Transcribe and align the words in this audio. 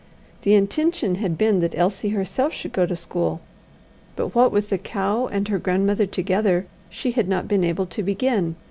The 0.41 0.55
intention 0.55 1.13
had 1.21 1.37
been 1.37 1.59
that 1.59 1.77
Elsie 1.77 2.09
herself 2.09 2.53
should 2.53 2.73
go 2.73 2.87
to 2.87 2.95
school, 2.95 3.39
but 4.15 4.33
what 4.33 4.51
with 4.51 4.69
the 4.69 4.79
cow 4.79 5.27
and 5.27 5.47
her 5.47 5.59
grandmother 5.59 6.07
together 6.07 6.65
she 6.89 7.11
had 7.11 7.29
not 7.29 7.47
been 7.47 7.63
able 7.63 7.85
to 7.85 8.01
begin. 8.01 8.55